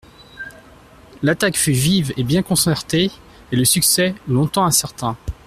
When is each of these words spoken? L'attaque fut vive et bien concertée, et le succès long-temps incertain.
L'attaque 1.21 1.55
fut 1.55 1.73
vive 1.73 2.11
et 2.17 2.23
bien 2.23 2.41
concertée, 2.41 3.11
et 3.51 3.55
le 3.55 3.65
succès 3.65 4.15
long-temps 4.27 4.65
incertain. 4.65 5.15